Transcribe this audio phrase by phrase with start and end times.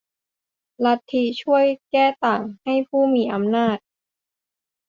[0.85, 3.77] ลัทธิช่วยแก้ต่างให้ผู้มีอำนาจ